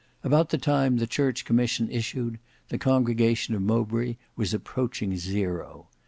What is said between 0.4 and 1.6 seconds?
the time the Church